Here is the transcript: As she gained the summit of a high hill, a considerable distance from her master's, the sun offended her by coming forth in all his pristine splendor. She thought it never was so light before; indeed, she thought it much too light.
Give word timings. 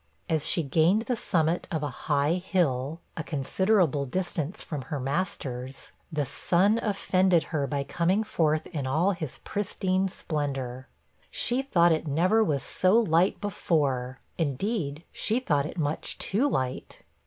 As 0.27 0.47
she 0.47 0.63
gained 0.63 1.03
the 1.03 1.15
summit 1.15 1.67
of 1.69 1.83
a 1.83 1.89
high 2.09 2.33
hill, 2.43 3.01
a 3.15 3.23
considerable 3.23 4.07
distance 4.07 4.59
from 4.63 4.81
her 4.89 4.99
master's, 4.99 5.91
the 6.11 6.25
sun 6.25 6.79
offended 6.79 7.43
her 7.53 7.67
by 7.67 7.83
coming 7.83 8.23
forth 8.23 8.65
in 8.65 8.87
all 8.87 9.11
his 9.11 9.37
pristine 9.43 10.07
splendor. 10.07 10.87
She 11.29 11.61
thought 11.61 11.91
it 11.91 12.07
never 12.07 12.43
was 12.43 12.63
so 12.63 12.99
light 12.99 13.39
before; 13.39 14.19
indeed, 14.39 15.03
she 15.11 15.39
thought 15.39 15.67
it 15.67 15.77
much 15.77 16.17
too 16.17 16.49
light. 16.49 17.03